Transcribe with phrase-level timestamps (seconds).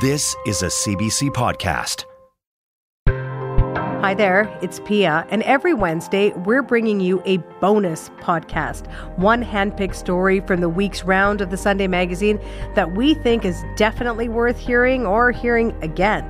[0.00, 2.04] This is a CBC podcast.
[4.00, 8.86] Hi there, it's Pia, and every Wednesday we're bringing you a bonus podcast.
[9.18, 12.38] One handpicked story from the week's round of the Sunday magazine
[12.76, 16.24] that we think is definitely worth hearing or hearing again.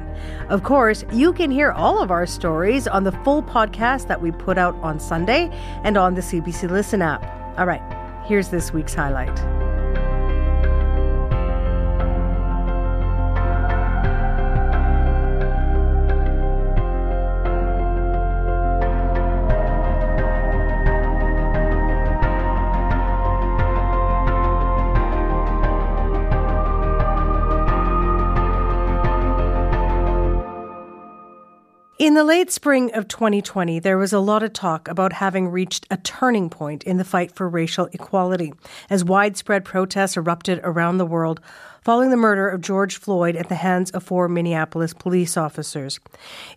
[0.48, 4.30] Of course, you can hear all of our stories on the full podcast that we
[4.30, 5.50] put out on Sunday
[5.85, 7.23] and on the CBC Listen app.
[7.59, 7.82] All right,
[8.25, 9.68] here's this week's highlight.
[31.98, 35.84] In the late spring of 2020, there was a lot of talk about having reached
[35.91, 38.52] a turning point in the fight for racial equality
[38.88, 41.41] as widespread protests erupted around the world
[41.83, 45.98] following the murder of George Floyd at the hands of four Minneapolis police officers.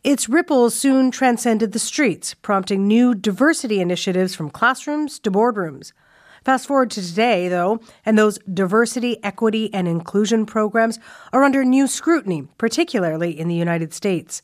[0.03, 5.91] Its ripples soon transcended the streets, prompting new diversity initiatives from classrooms to boardrooms.
[6.45, 10.99] Fast forward to today, though, and those diversity, equity, and inclusion programs
[11.33, 14.43] are under new scrutiny, particularly in the United States.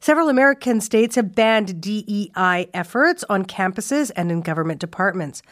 [0.00, 5.42] Several American states have banned DEI efforts on campuses and in government departments.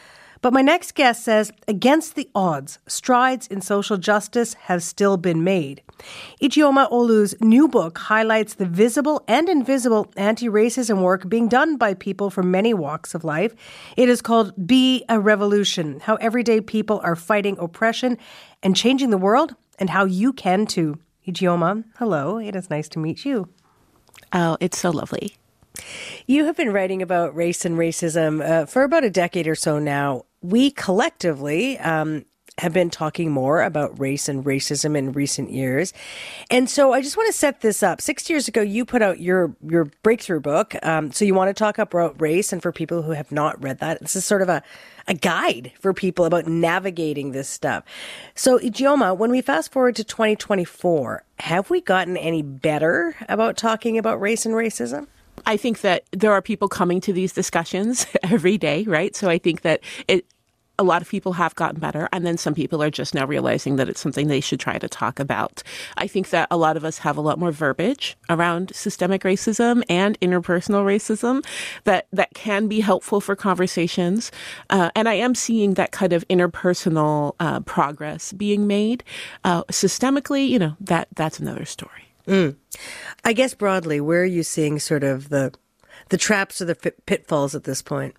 [0.44, 5.42] But my next guest says, against the odds, strides in social justice have still been
[5.42, 5.80] made.
[6.42, 11.94] Ijeoma Oluo's new book highlights the visible and invisible anti racism work being done by
[11.94, 13.54] people from many walks of life.
[13.96, 18.18] It is called Be a Revolution How Everyday People Are Fighting Oppression
[18.62, 20.98] and Changing the World, and How You Can Too.
[21.26, 22.36] Ijeoma, hello.
[22.36, 23.48] It is nice to meet you.
[24.34, 25.36] Oh, it's so lovely.
[26.26, 29.78] You have been writing about race and racism uh, for about a decade or so
[29.78, 30.24] now.
[30.42, 32.24] We collectively um,
[32.58, 35.92] have been talking more about race and racism in recent years.
[36.50, 38.00] And so I just want to set this up.
[38.00, 40.74] Six years ago, you put out your, your breakthrough book.
[40.82, 42.52] Um, so you want to talk about race.
[42.52, 44.62] And for people who have not read that, this is sort of a,
[45.06, 47.84] a guide for people about navigating this stuff.
[48.34, 53.98] So Ijeoma, when we fast forward to 2024, have we gotten any better about talking
[53.98, 55.06] about race and racism?
[55.46, 59.14] I think that there are people coming to these discussions every day, right?
[59.14, 60.24] So I think that it,
[60.78, 63.76] a lot of people have gotten better, and then some people are just now realizing
[63.76, 65.62] that it's something they should try to talk about.
[65.96, 69.82] I think that a lot of us have a lot more verbiage around systemic racism
[69.88, 71.44] and interpersonal racism
[71.84, 74.32] that that can be helpful for conversations.
[74.70, 79.04] Uh, and I am seeing that kind of interpersonal uh, progress being made.
[79.44, 82.08] Uh, systemically, you know, that that's another story.
[82.26, 82.56] Mm.
[83.24, 85.52] I guess broadly, where are you seeing sort of the
[86.08, 88.14] the traps or the pitfalls at this point?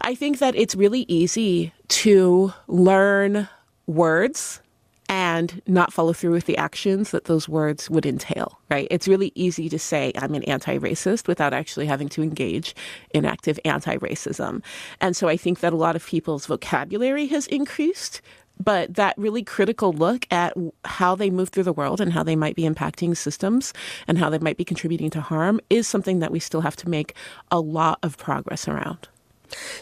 [0.00, 3.48] I think that it's really easy to learn
[3.86, 4.60] words
[5.10, 8.86] and not follow through with the actions that those words would entail, right?
[8.92, 12.76] It's really easy to say I'm an anti racist without actually having to engage
[13.12, 14.62] in active anti racism.
[15.00, 18.22] And so I think that a lot of people's vocabulary has increased.
[18.62, 20.54] But that really critical look at
[20.84, 23.72] how they move through the world and how they might be impacting systems
[24.06, 26.88] and how they might be contributing to harm is something that we still have to
[26.88, 27.14] make
[27.50, 29.08] a lot of progress around.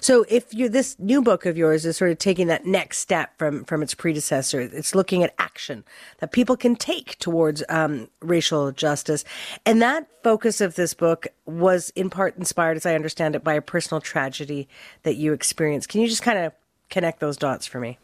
[0.00, 3.36] So if you this new book of yours is sort of taking that next step
[3.38, 5.84] from from its predecessor, it's looking at action
[6.18, 9.24] that people can take towards um, racial justice,
[9.66, 13.54] and that focus of this book was in part inspired, as I understand it, by
[13.54, 14.68] a personal tragedy
[15.02, 15.88] that you experienced.
[15.88, 16.52] Can you just kind of
[16.90, 17.98] connect those dots for me?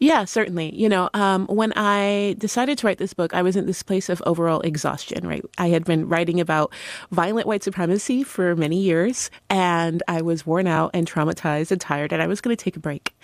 [0.00, 0.74] Yeah, certainly.
[0.74, 4.08] You know, um, when I decided to write this book, I was in this place
[4.08, 5.44] of overall exhaustion, right?
[5.58, 6.72] I had been writing about
[7.10, 12.12] violent white supremacy for many years, and I was worn out and traumatized and tired,
[12.12, 13.14] and I was going to take a break.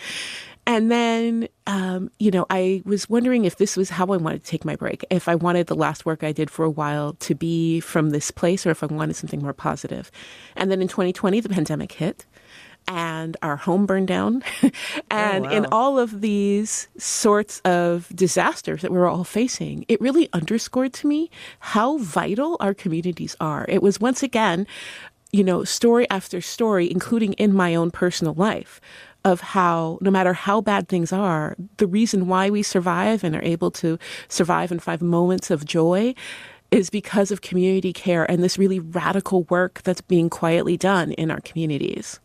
[0.66, 4.50] And then, um, you know, I was wondering if this was how I wanted to
[4.50, 7.34] take my break, if I wanted the last work I did for a while to
[7.34, 10.10] be from this place or if I wanted something more positive.
[10.56, 12.26] And then in 2020, the pandemic hit
[12.88, 14.42] and our home burned down.
[15.12, 15.56] Oh, and oh, wow.
[15.56, 21.06] in all of these sorts of disasters that we're all facing, it really underscored to
[21.06, 23.66] me how vital our communities are.
[23.68, 24.66] It was once again,
[25.32, 28.80] you know, story after story, including in my own personal life,
[29.24, 33.42] of how no matter how bad things are, the reason why we survive and are
[33.42, 33.98] able to
[34.28, 36.14] survive and find moments of joy
[36.70, 41.30] is because of community care and this really radical work that's being quietly done in
[41.30, 42.20] our communities.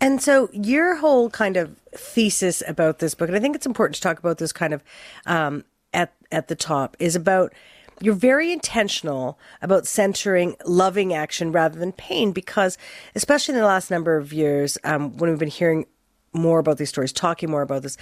[0.00, 3.96] And so your whole kind of thesis about this book, and I think it's important
[3.96, 4.82] to talk about this kind of
[5.26, 7.52] um, at at the top, is about
[8.00, 12.76] you're very intentional about centering loving action rather than pain because
[13.14, 15.86] especially in the last number of years um, when we've been hearing
[16.32, 17.96] more about these stories talking more about this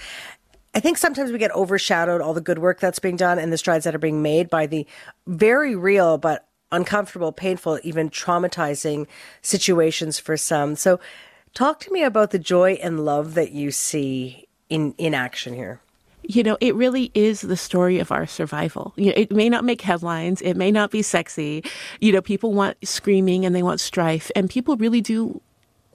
[0.73, 3.57] I think sometimes we get overshadowed all the good work that's being done and the
[3.57, 4.87] strides that are being made by the
[5.27, 9.05] very real but uncomfortable, painful, even traumatizing
[9.43, 10.75] situations for some.
[10.75, 10.99] So,
[11.53, 15.79] talk to me about the joy and love that you see in in action here
[16.25, 18.93] you know, it really is the story of our survival.
[18.95, 21.63] You know, it may not make headlines, it may not be sexy.
[21.99, 25.41] You know, people want screaming and they want strife, and people really do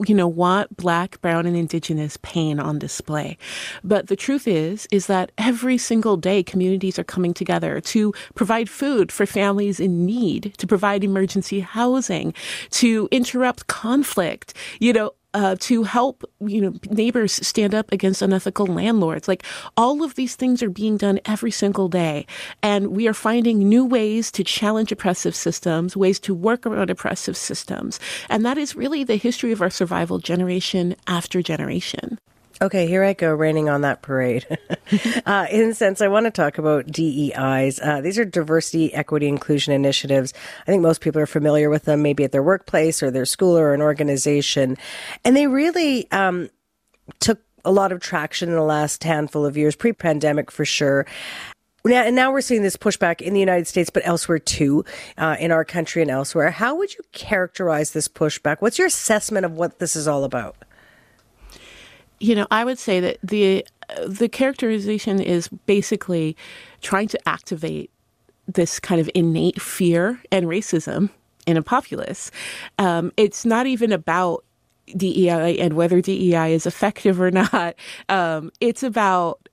[0.07, 3.37] you know, want black, brown, and indigenous pain on display.
[3.83, 8.69] But the truth is, is that every single day communities are coming together to provide
[8.69, 12.33] food for families in need, to provide emergency housing,
[12.71, 14.53] to interrupt conflict.
[14.79, 19.27] You know, uh, to help you know neighbors stand up against unethical landlords.
[19.27, 19.43] Like
[19.77, 22.25] all of these things are being done every single day,
[22.63, 27.37] and we are finding new ways to challenge oppressive systems, ways to work around oppressive
[27.37, 27.99] systems,
[28.29, 32.19] and that is really the history of our survival generation after generation.
[32.61, 34.45] Okay, here I go, raining on that parade.
[35.25, 37.79] uh, in sense, I want to talk about DEIs.
[37.79, 40.33] Uh, these are diversity, equity, inclusion initiatives.
[40.61, 43.57] I think most people are familiar with them, maybe at their workplace or their school
[43.57, 44.77] or an organization.
[45.23, 46.49] And they really um,
[47.19, 51.05] took a lot of traction in the last handful of years, pre pandemic for sure.
[51.85, 54.83] Now, and now we're seeing this pushback in the United States, but elsewhere too,
[55.17, 56.51] uh, in our country and elsewhere.
[56.51, 58.57] How would you characterize this pushback?
[58.59, 60.57] What's your assessment of what this is all about?
[62.19, 63.65] you know, I would say that the
[64.05, 66.35] the characterization is basically
[66.81, 67.91] trying to activate
[68.47, 71.09] this kind of innate fear and racism
[71.45, 72.31] in a populace.
[72.77, 74.43] Um, it's not even about
[74.95, 77.75] DEI and whether DEI is effective or not.
[78.07, 79.49] Um, it's about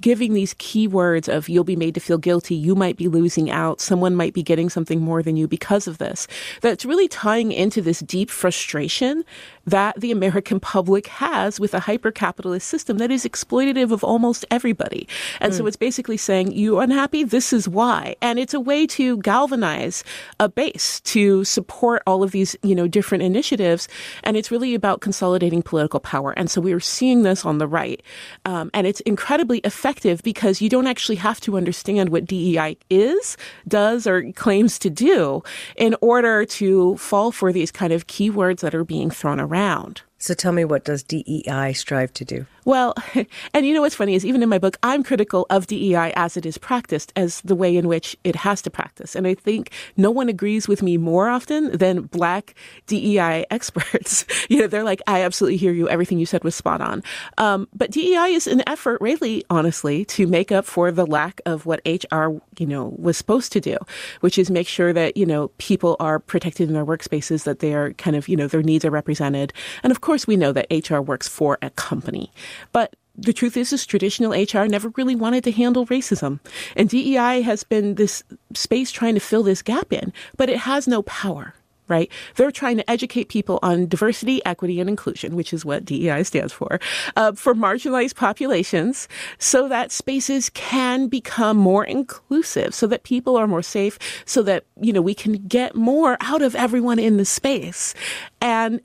[0.00, 3.80] giving these keywords of you'll be made to feel guilty, you might be losing out,
[3.80, 6.26] someone might be getting something more than you because of this.
[6.60, 9.24] That's really tying into this deep frustration
[9.66, 14.44] that the American public has with a hyper capitalist system that is exploitative of almost
[14.50, 15.06] everybody.
[15.40, 15.56] And mm.
[15.56, 17.24] so it's basically saying, you're unhappy?
[17.24, 18.16] This is why.
[18.20, 20.02] And it's a way to galvanize
[20.38, 23.88] a base to support all of these, you know, different initiatives.
[24.24, 26.32] And it's really about consolidating political power.
[26.32, 28.02] And so we are seeing this on the right.
[28.44, 33.36] Um, and it's incredibly effective because you don't actually have to understand what DEI is,
[33.68, 35.42] does, or claims to do
[35.76, 40.02] in order to fall for these kind of keywords that are being thrown around around.
[40.20, 42.46] So tell me, what does DEI strive to do?
[42.66, 42.94] Well,
[43.54, 46.36] and you know what's funny is even in my book, I'm critical of DEI as
[46.36, 49.16] it is practiced, as the way in which it has to practice.
[49.16, 52.54] And I think no one agrees with me more often than black
[52.86, 54.26] DEI experts.
[54.50, 55.88] you know, they're like, I absolutely hear you.
[55.88, 57.02] Everything you said was spot on.
[57.38, 61.64] Um, but DEI is an effort, really, honestly, to make up for the lack of
[61.64, 63.78] what HR, you know, was supposed to do,
[64.20, 67.72] which is make sure that, you know, people are protected in their workspaces, that they
[67.72, 69.52] are kind of, you know, their needs are represented.
[69.82, 72.32] And of course, we know that HR works for a company.
[72.72, 76.40] But the truth is, is traditional HR never really wanted to handle racism.
[76.76, 78.22] And DEI has been this
[78.54, 81.54] space trying to fill this gap in, but it has no power
[81.90, 82.10] right?
[82.36, 86.52] They're trying to educate people on diversity, equity, and inclusion, which is what DEI stands
[86.52, 86.80] for,
[87.16, 89.08] uh, for marginalized populations,
[89.38, 94.64] so that spaces can become more inclusive, so that people are more safe, so that,
[94.80, 97.92] you know, we can get more out of everyone in the space.
[98.40, 98.80] And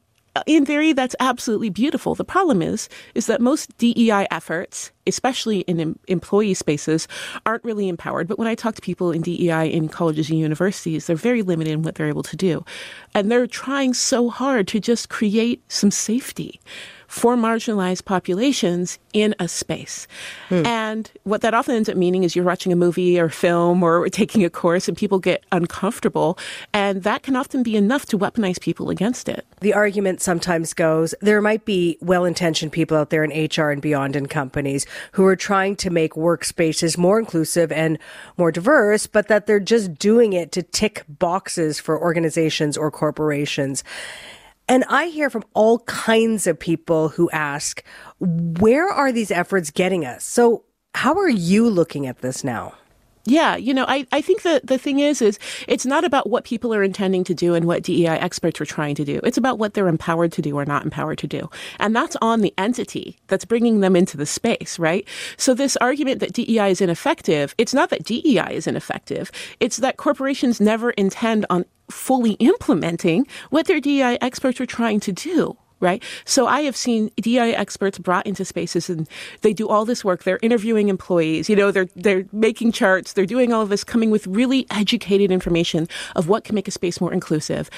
[0.45, 2.15] in theory, that's absolutely beautiful.
[2.15, 7.07] The problem is, is that most DEI efforts, especially in em- employee spaces,
[7.45, 8.27] aren't really empowered.
[8.27, 11.71] But when I talk to people in DEI in colleges and universities, they're very limited
[11.71, 12.65] in what they're able to do.
[13.13, 16.60] And they're trying so hard to just create some safety
[17.07, 20.07] for marginalized populations in a space.
[20.50, 20.65] Hmm.
[20.65, 24.09] And what that often ends up meaning is you're watching a movie or film or
[24.09, 26.38] taking a course and people get uncomfortable.
[26.74, 29.45] And that can often be enough to weaponize people against it.
[29.62, 33.81] The argument sometimes goes there might be well intentioned people out there in HR and
[33.81, 37.97] beyond in companies who are trying to make workspaces more inclusive and
[38.38, 43.83] more diverse, but that they're just doing it to tick boxes for organizations or corporations.
[44.67, 47.84] And I hear from all kinds of people who ask,
[48.19, 50.24] where are these efforts getting us?
[50.24, 50.63] So,
[50.95, 52.74] how are you looking at this now?
[53.27, 56.45] Yeah, you know, I, I think that the thing is, is it's not about what
[56.45, 59.19] people are intending to do and what DEI experts are trying to do.
[59.24, 61.50] It's about what they're empowered to do or not empowered to do.
[61.79, 65.07] And that's on the entity that's bringing them into the space, right?
[65.38, 69.31] So this argument that DEI is ineffective, it's not that DEI is ineffective.
[69.60, 75.12] It's that corporations never intend on fully implementing what their DEI experts are trying to
[75.12, 76.01] do right?
[76.24, 79.10] So I have seen DI experts brought into spaces and
[79.42, 80.24] they do all this work.
[80.24, 84.10] They're interviewing employees, you know, they're, they're making charts, they're doing all of this, coming
[84.10, 87.70] with really educated information of what can make a space more inclusive.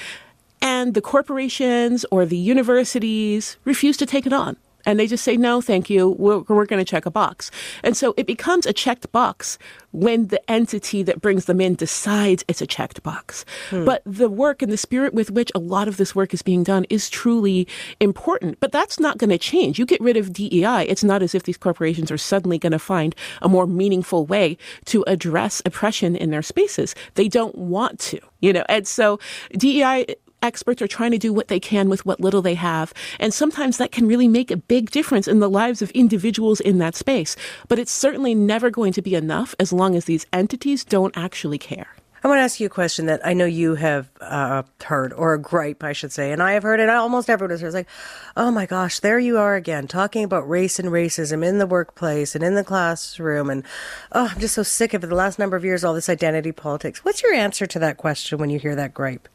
[0.62, 4.56] And the corporations or the universities refuse to take it on
[4.88, 6.08] and they just say, no, thank you.
[6.08, 7.50] We're, we're going to check a box.
[7.84, 9.58] And so it becomes a checked box
[9.92, 13.44] when the entity that brings them in decides it's a checked box.
[13.68, 13.84] Hmm.
[13.84, 16.62] But the work and the spirit with which a lot of this work is being
[16.62, 17.68] done is truly
[18.00, 18.60] important.
[18.60, 19.78] But that's not going to change.
[19.78, 22.78] You get rid of DEI, it's not as if these corporations are suddenly going to
[22.78, 26.94] find a more meaningful way to address oppression in their spaces.
[27.12, 28.64] They don't want to, you know.
[28.70, 29.20] And so
[29.52, 32.92] DEI experts are trying to do what they can with what little they have.
[33.20, 36.78] And sometimes that can really make a big difference in the lives of individuals in
[36.78, 37.36] that space.
[37.68, 41.58] But it's certainly never going to be enough as long as these entities don't actually
[41.58, 41.97] care.
[42.22, 45.34] I want to ask you a question that I know you have uh, heard, or
[45.34, 46.88] a gripe, I should say, and I have heard it.
[46.88, 47.68] Almost everyone has heard.
[47.68, 47.88] It's like,
[48.36, 52.34] oh my gosh, there you are again, talking about race and racism in the workplace
[52.34, 53.64] and in the classroom, and
[54.12, 55.06] oh, I'm just so sick of it.
[55.08, 57.04] The last number of years, all this identity politics.
[57.04, 59.28] What's your answer to that question when you hear that gripe?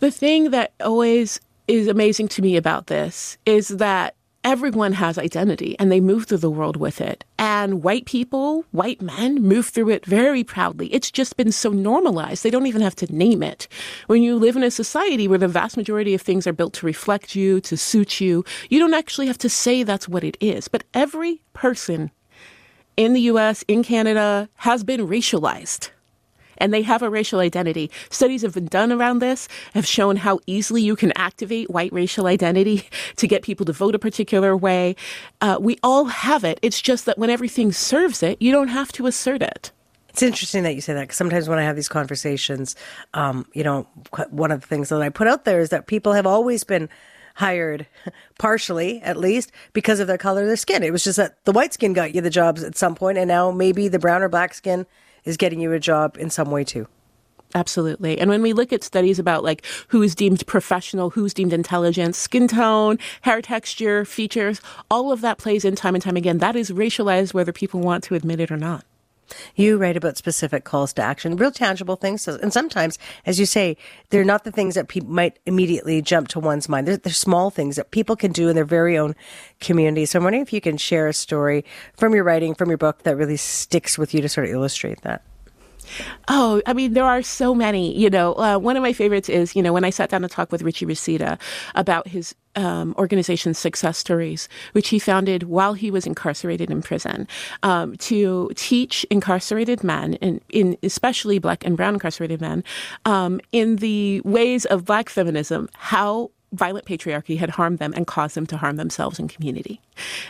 [0.00, 5.76] The thing that always is amazing to me about this is that everyone has identity
[5.78, 7.24] and they move through the world with it.
[7.38, 10.92] And white people, white men, move through it very proudly.
[10.92, 13.68] It's just been so normalized, they don't even have to name it.
[14.06, 16.86] When you live in a society where the vast majority of things are built to
[16.86, 20.68] reflect you, to suit you, you don't actually have to say that's what it is.
[20.68, 22.10] But every person
[22.96, 25.90] in the US, in Canada, has been racialized
[26.62, 27.90] and they have a racial identity.
[28.08, 32.26] Studies have been done around this, have shown how easily you can activate white racial
[32.26, 34.94] identity to get people to vote a particular way.
[35.40, 36.60] Uh, we all have it.
[36.62, 39.72] It's just that when everything serves it, you don't have to assert it.
[40.10, 42.76] It's interesting that you say that because sometimes when I have these conversations,
[43.12, 43.88] um, you know,
[44.30, 46.88] one of the things that I put out there is that people have always been
[47.34, 47.86] hired,
[48.38, 50.84] partially at least, because of their color of their skin.
[50.84, 53.26] It was just that the white skin got you the jobs at some point, and
[53.26, 54.86] now maybe the brown or black skin
[55.24, 56.86] is getting you a job in some way too.
[57.54, 58.18] Absolutely.
[58.18, 62.48] And when we look at studies about like who's deemed professional, who's deemed intelligent, skin
[62.48, 64.60] tone, hair texture, features,
[64.90, 66.38] all of that plays in time and time again.
[66.38, 68.84] That is racialized whether people want to admit it or not.
[69.54, 72.26] You write about specific calls to action, real tangible things.
[72.28, 73.76] And sometimes, as you say,
[74.10, 76.86] they're not the things that people might immediately jump to one's mind.
[76.88, 79.14] They're, they're small things that people can do in their very own
[79.60, 80.06] community.
[80.06, 81.64] So I'm wondering if you can share a story
[81.96, 85.02] from your writing, from your book that really sticks with you to sort of illustrate
[85.02, 85.22] that.
[86.28, 87.96] Oh, I mean, there are so many.
[87.96, 90.28] You know, uh, one of my favorites is, you know, when I sat down to
[90.28, 91.38] talk with Richie Reseda
[91.74, 97.26] about his um, organization Success Stories, which he founded while he was incarcerated in prison,
[97.62, 102.62] um, to teach incarcerated men, and in especially Black and Brown incarcerated men,
[103.04, 108.36] um, in the ways of Black feminism, how violent patriarchy had harmed them and caused
[108.36, 109.80] them to harm themselves and community.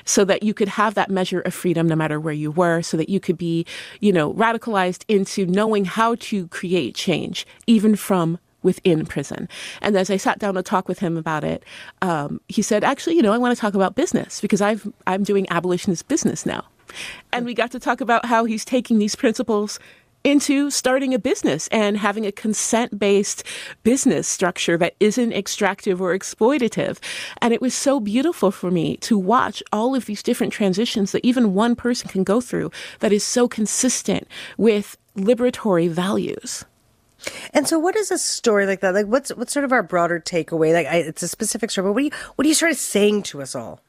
[0.05, 2.97] So that you could have that measure of freedom no matter where you were, so
[2.97, 3.67] that you could be,
[4.01, 9.49] you know, radicalized into knowing how to create change, even from within prison.
[9.81, 11.65] And as I sat down to talk with him about it,
[12.01, 15.25] um, he said, actually, you know, I want to talk about business because I've, I'm
[15.25, 16.65] doing abolitionist business now.
[17.33, 19.81] And we got to talk about how he's taking these principles
[20.25, 23.45] into starting a business and having a consent based
[23.83, 26.99] business structure that isn't extractive or exploitative.
[27.41, 31.25] And it was so beautiful for me to watch all of these different transitions that
[31.25, 34.27] even one person can go through that is so consistent
[34.57, 36.65] with liberatory values.
[37.55, 38.95] And so, what is a story like that?
[38.95, 40.73] Like, what's what's sort of our broader takeaway?
[40.73, 42.79] Like, I, it's a specific story, but what are you what are you sort of
[42.79, 43.81] saying to us all?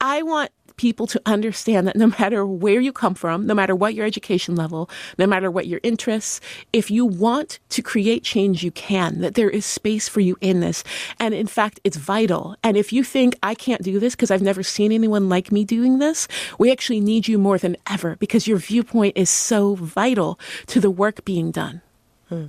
[0.00, 3.94] I want people to understand that no matter where you come from, no matter what
[3.94, 4.88] your education level,
[5.18, 6.40] no matter what your interests,
[6.72, 10.60] if you want to create change, you can, that there is space for you in
[10.60, 10.84] this.
[11.18, 12.56] And in fact, it's vital.
[12.62, 15.64] And if you think, I can't do this because I've never seen anyone like me
[15.64, 20.38] doing this, we actually need you more than ever because your viewpoint is so vital
[20.66, 21.82] to the work being done.
[22.28, 22.46] Hmm.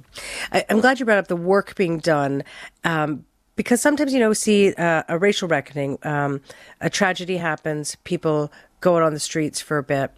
[0.52, 2.44] I, am glad you brought up the work being done.
[2.86, 6.42] Um, because sometimes you know see uh, a racial reckoning um,
[6.82, 10.12] a tragedy happens people go out on the streets for a bit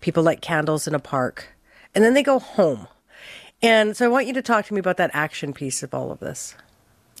[0.00, 1.54] people light candles in a park
[1.94, 2.86] and then they go home.
[3.62, 6.10] And so i want you to talk to me about that action piece of all
[6.10, 6.54] of this.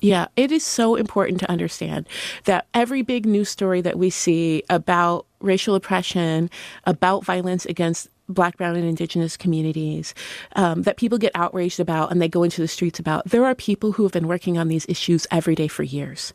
[0.00, 2.08] Yeah, it is so important to understand
[2.44, 6.48] that every big news story that we see about racial oppression,
[6.84, 10.14] about violence against Black, Brown, and Indigenous communities
[10.56, 13.24] um, that people get outraged about and they go into the streets about.
[13.26, 16.32] There are people who have been working on these issues every day for years,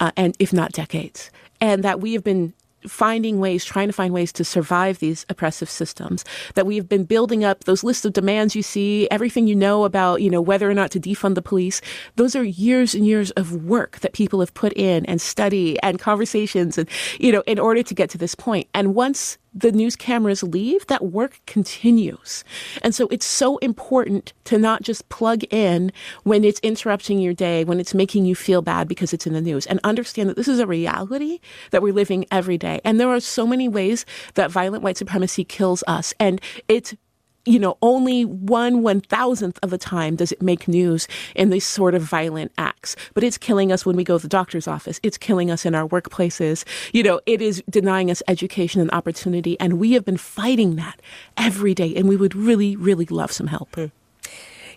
[0.00, 2.52] uh, and if not decades, and that we have been
[2.88, 6.24] finding ways, trying to find ways to survive these oppressive systems,
[6.54, 9.84] that we have been building up those lists of demands you see, everything you know
[9.84, 11.80] about, you know, whether or not to defund the police.
[12.16, 15.98] Those are years and years of work that people have put in and study and
[15.98, 16.88] conversations and,
[17.18, 18.68] you know, in order to get to this point.
[18.74, 22.44] And once the news cameras leave, that work continues.
[22.82, 25.90] And so it's so important to not just plug in
[26.24, 29.40] when it's interrupting your day, when it's making you feel bad because it's in the
[29.40, 32.80] news, and understand that this is a reality that we're living every day.
[32.84, 36.12] And there are so many ways that violent white supremacy kills us.
[36.20, 36.94] And it's
[37.46, 41.64] you know, only one one thousandth of the time does it make news in these
[41.64, 42.96] sort of violent acts.
[43.14, 45.00] But it's killing us when we go to the doctor's office.
[45.02, 46.64] It's killing us in our workplaces.
[46.92, 49.58] You know, it is denying us education and opportunity.
[49.60, 51.00] And we have been fighting that
[51.36, 51.94] every day.
[51.94, 53.74] And we would really, really love some help.
[53.74, 53.86] Hmm.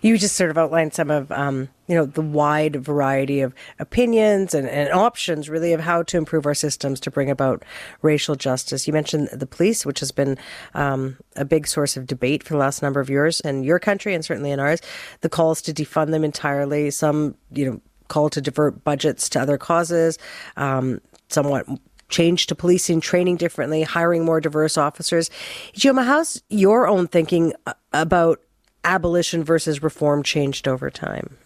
[0.02, 4.54] You just sort of outlined some of, um, you know, the wide variety of opinions
[4.54, 7.64] and, and, options, really, of how to improve our systems to bring about
[8.02, 8.88] racial justice.
[8.88, 10.38] You mentioned the police, which has been
[10.74, 14.14] um, a big source of debate for the last number of years in your country
[14.14, 14.82] and certainly in ours.
[15.22, 19.58] The calls to defund them entirely, some, you know, call to divert budgets to other
[19.58, 20.18] causes,
[20.58, 21.68] um, somewhat
[22.10, 25.30] change to policing, training differently, hiring more diverse officers.
[25.74, 27.54] Ijeoma, how's your own thinking
[27.94, 28.42] about
[28.84, 31.38] abolition versus reform changed over time?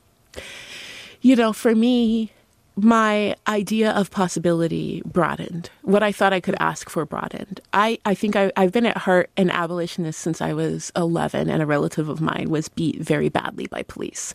[1.21, 2.31] You know, for me,
[2.75, 5.69] my idea of possibility broadened.
[5.83, 7.59] What I thought I could ask for broadened.
[7.71, 11.61] I, I think I, have been at heart an abolitionist since I was 11, and
[11.61, 14.33] a relative of mine was beat very badly by police.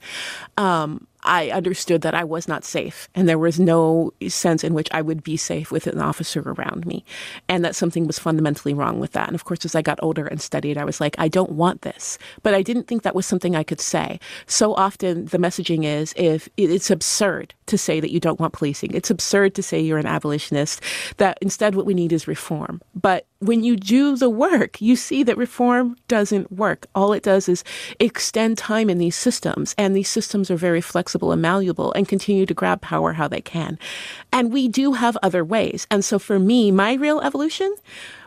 [0.57, 4.89] Um, I understood that I was not safe and there was no sense in which
[4.93, 7.05] I would be safe with an officer around me
[7.49, 9.29] and that something was fundamentally wrong with that.
[9.29, 11.83] And of course, as I got older and studied, I was like, I don't want
[11.83, 12.19] this.
[12.43, 14.19] But I didn't think that was something I could say.
[14.47, 18.95] So often the messaging is if it's absurd to say that you don't want policing.
[18.95, 20.81] It's absurd to say you're an abolitionist,
[21.19, 22.81] that instead what we need is reform.
[22.95, 26.87] But when you do the work, you see that reform doesn't work.
[26.95, 27.63] All it does is
[28.01, 32.47] extend time in these systems, and these systems are very flexible and malleable and continue
[32.47, 33.79] to grab power how they can.
[34.33, 35.87] And we do have other ways.
[35.91, 37.75] And so for me, my real evolution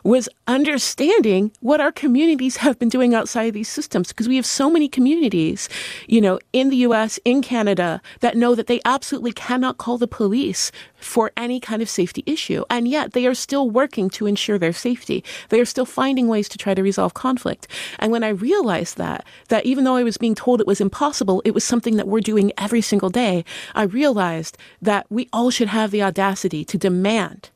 [0.03, 4.46] was understanding what our communities have been doing outside of these systems because we have
[4.46, 5.70] so many communities,
[6.08, 10.08] you know, in the US, in Canada that know that they absolutely cannot call the
[10.08, 12.63] police for any kind of safety issue.
[12.70, 15.24] And yet they are still working to ensure their safety.
[15.50, 17.67] They are still finding ways to try to resolve conflict.
[18.00, 21.41] And when I realized that, that even though I was being told it was impossible,
[21.46, 23.44] it was something that we're doing every single day,
[23.75, 27.50] I realized that we all should have the audacity to demand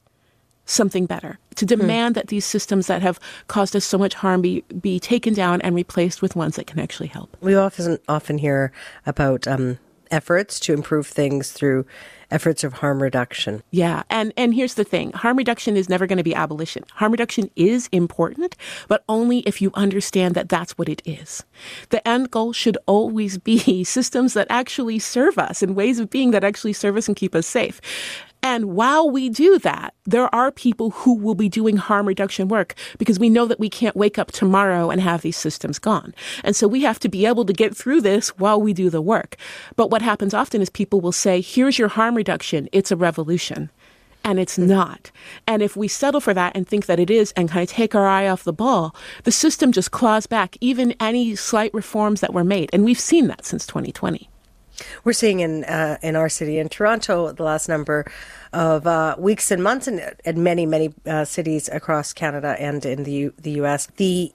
[0.65, 1.70] something better, to hmm.
[1.70, 2.20] demand hmm.
[2.20, 5.76] that these systems that have caused us so much harm be, be taken down and
[5.76, 7.36] replaced with ones that can actually help.
[7.41, 8.72] We often often hear
[9.06, 9.78] about um,
[10.12, 11.86] efforts to improve things through
[12.32, 13.62] efforts of harm reduction.
[13.72, 16.84] Yeah, and and here's the thing: harm reduction is never going to be abolition.
[16.94, 18.56] Harm reduction is important,
[18.88, 21.44] but only if you understand that that's what it is.
[21.89, 26.32] The end goal should always be systems that actually serve us and ways of being
[26.32, 27.82] that actually serve us and keep us safe.
[28.45, 32.75] And while we do that, there are people who will be doing harm reduction work
[32.99, 36.13] because we know that we can't wake up tomorrow and have these systems gone.
[36.43, 39.01] And so we have to be able to get through this while we do the
[39.01, 39.36] work.
[39.75, 42.69] But what happens often is people will say, here's your harm reduction.
[42.71, 43.71] It's a revolution
[44.23, 44.67] and it's hmm.
[44.67, 45.10] not.
[45.47, 47.95] And if we settle for that and think that it is and kind of take
[47.95, 52.31] our eye off the ball, the system just claws back even any slight reforms that
[52.31, 52.69] were made.
[52.71, 54.29] And we've seen that since 2020.
[55.03, 58.05] We're seeing in uh, in our city in Toronto the last number
[58.53, 63.03] of uh, weeks and months, and in many many uh, cities across Canada and in
[63.03, 63.88] the U- the U.S.
[63.97, 64.33] the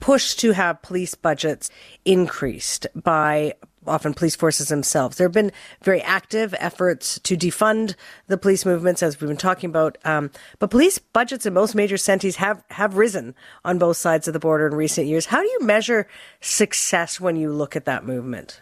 [0.00, 1.70] push to have police budgets
[2.04, 3.54] increased by
[3.86, 5.16] often police forces themselves.
[5.16, 7.94] There have been very active efforts to defund
[8.26, 9.98] the police movements, as we've been talking about.
[10.04, 14.34] Um, but police budgets in most major cities have, have risen on both sides of
[14.34, 15.26] the border in recent years.
[15.26, 16.06] How do you measure
[16.40, 18.60] success when you look at that movement?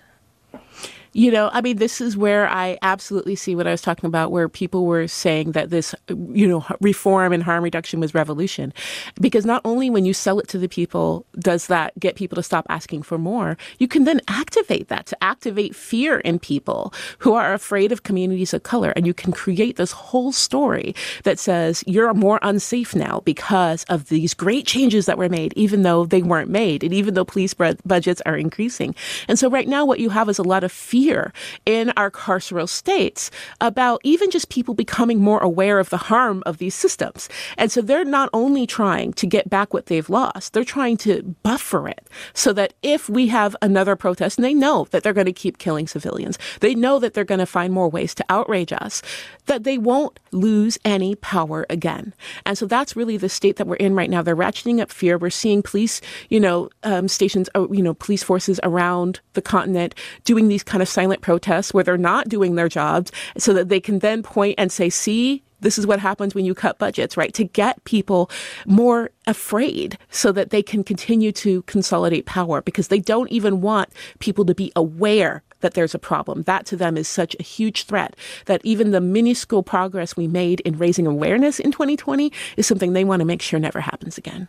[1.12, 4.30] You know, I mean, this is where I absolutely see what I was talking about,
[4.30, 8.72] where people were saying that this, you know, reform and harm reduction was revolution.
[9.20, 12.42] Because not only when you sell it to the people does that get people to
[12.42, 17.32] stop asking for more, you can then activate that to activate fear in people who
[17.32, 18.92] are afraid of communities of color.
[18.94, 20.94] And you can create this whole story
[21.24, 25.82] that says you're more unsafe now because of these great changes that were made, even
[25.82, 28.94] though they weren't made, and even though police budgets are increasing.
[29.26, 31.32] And so right now, what you have is a lot of fear fear
[31.64, 33.30] in our carceral states
[33.60, 37.28] about even just people becoming more aware of the harm of these systems.
[37.56, 41.22] And so they're not only trying to get back what they've lost, they're trying to
[41.44, 45.26] buffer it so that if we have another protest, and they know that they're going
[45.26, 48.72] to keep killing civilians, they know that they're going to find more ways to outrage
[48.72, 49.00] us,
[49.46, 52.12] that they won't lose any power again.
[52.44, 54.22] And so that's really the state that we're in right now.
[54.22, 55.16] They're ratcheting up fear.
[55.16, 59.94] We're seeing police, you know, um, stations, uh, you know, police forces around the continent
[60.24, 63.80] doing these kind of silent protests where they're not doing their jobs so that they
[63.80, 67.34] can then point and say, see, This is what happens when you cut budgets, right?
[67.34, 68.30] To get people
[68.64, 73.88] more afraid so that they can continue to consolidate power because they don't even want
[74.20, 76.42] people to be aware that there's a problem.
[76.44, 78.14] That to them is such a huge threat
[78.46, 83.04] that even the minuscule progress we made in raising awareness in 2020 is something they
[83.04, 84.48] want to make sure never happens again.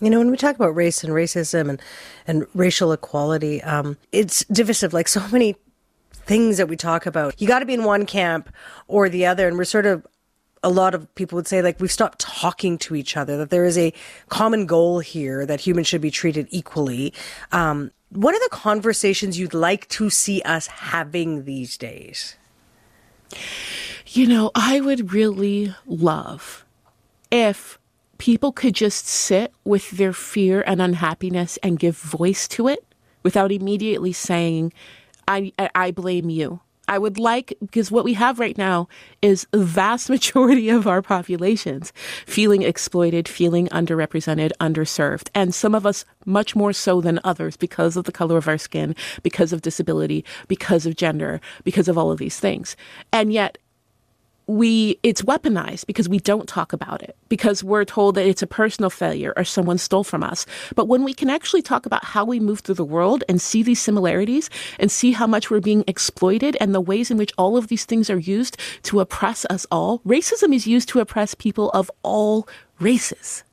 [0.00, 1.82] You know, when we talk about race and racism and,
[2.26, 4.92] and racial equality, um, it's divisive.
[4.92, 5.56] Like so many
[6.28, 8.50] things that we talk about, you got to be in one camp
[8.86, 9.48] or the other.
[9.48, 10.06] And we're sort of,
[10.62, 13.64] a lot of people would say, like, we've stopped talking to each other, that there
[13.64, 13.92] is a
[14.28, 17.14] common goal here that humans should be treated equally.
[17.50, 22.36] Um, what are the conversations you'd like to see us having these days?
[24.06, 26.64] You know, I would really love
[27.30, 27.78] if
[28.18, 32.84] people could just sit with their fear and unhappiness and give voice to it
[33.22, 34.72] without immediately saying,
[35.28, 36.60] I, I blame you.
[36.88, 38.88] I would like, because what we have right now
[39.20, 41.92] is a vast majority of our populations
[42.26, 45.28] feeling exploited, feeling underrepresented, underserved.
[45.34, 48.58] And some of us much more so than others because of the color of our
[48.58, 52.74] skin, because of disability, because of gender, because of all of these things.
[53.12, 53.58] And yet,
[54.48, 58.46] we it's weaponized because we don't talk about it because we're told that it's a
[58.46, 60.46] personal failure or someone stole from us.
[60.74, 63.62] But when we can actually talk about how we move through the world and see
[63.62, 64.48] these similarities
[64.80, 67.84] and see how much we're being exploited and the ways in which all of these
[67.84, 72.48] things are used to oppress us all racism is used to oppress people of all
[72.80, 73.44] races.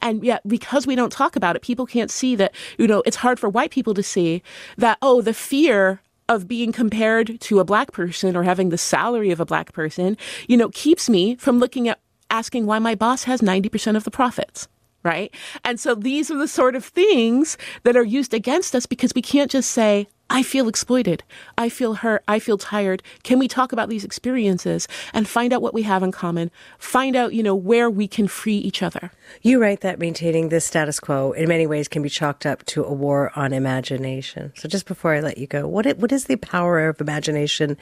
[0.00, 3.16] And yet, because we don't talk about it, people can't see that, you know, it's
[3.16, 4.42] hard for white people to see
[4.76, 9.30] that, oh, the fear of being compared to a black person or having the salary
[9.30, 10.16] of a black person,
[10.48, 14.10] you know, keeps me from looking at asking why my boss has 90% of the
[14.10, 14.68] profits.
[15.02, 15.34] Right.
[15.64, 19.20] And so these are the sort of things that are used against us because we
[19.20, 21.22] can't just say, I feel exploited.
[21.58, 22.24] I feel hurt.
[22.26, 23.02] I feel tired.
[23.22, 26.50] Can we talk about these experiences and find out what we have in common?
[26.78, 29.12] Find out, you know, where we can free each other.
[29.42, 32.84] You write that maintaining this status quo in many ways can be chalked up to
[32.84, 34.52] a war on imagination.
[34.56, 37.76] So just before I let you go, what what is the power of imagination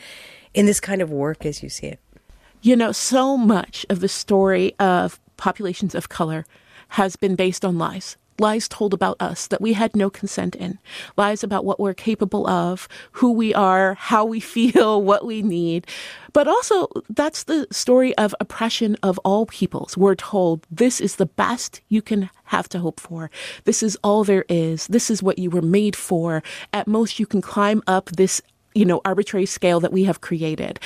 [0.52, 2.00] in this kind of work as you see it?
[2.61, 6.44] You know, so much of the story of populations of color
[6.88, 10.78] has been based on lies lies told about us that we had no consent in,
[11.16, 15.86] lies about what we're capable of, who we are, how we feel, what we need.
[16.32, 19.96] But also, that's the story of oppression of all peoples.
[19.96, 23.30] We're told this is the best you can have to hope for.
[23.64, 24.86] This is all there is.
[24.86, 26.42] This is what you were made for.
[26.72, 28.40] At most, you can climb up this,
[28.74, 30.80] you know, arbitrary scale that we have created.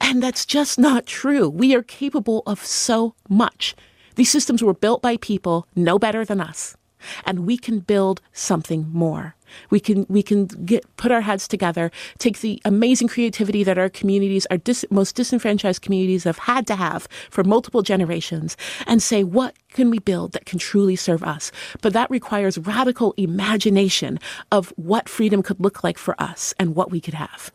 [0.00, 1.48] And that's just not true.
[1.48, 3.74] We are capable of so much.
[4.16, 6.76] These systems were built by people no better than us
[7.24, 9.34] and we can build something more.
[9.70, 13.88] We can we can get put our heads together, take the amazing creativity that our
[13.88, 19.24] communities, our dis, most disenfranchised communities, have had to have for multiple generations, and say
[19.24, 21.50] what can we build that can truly serve us.
[21.80, 24.18] But that requires radical imagination
[24.50, 27.50] of what freedom could look like for us and what we could have.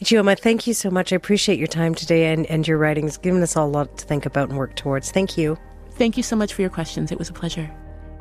[0.00, 1.12] Ijeoma, thank you so much.
[1.12, 3.06] I appreciate your time today and, and your writing.
[3.06, 5.10] It's given us all a lot to think about and work towards.
[5.10, 5.58] Thank you.
[5.92, 7.12] Thank you so much for your questions.
[7.12, 7.70] It was a pleasure.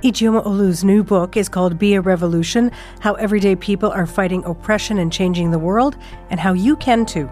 [0.03, 4.97] Ijeoma Oluo's new book is called Be a Revolution How Everyday People Are Fighting Oppression
[4.97, 5.95] and Changing the World,
[6.29, 7.29] and How You Can Too.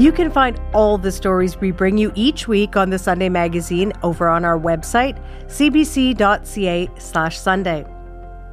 [0.00, 3.92] You can find all the stories we bring you each week on the Sunday magazine
[4.04, 7.84] over on our website, cbc.ca slash Sunday.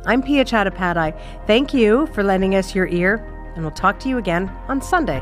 [0.07, 1.45] I'm Pia Chattopadhyay.
[1.45, 3.17] Thank you for lending us your ear,
[3.53, 5.21] and we'll talk to you again on Sunday.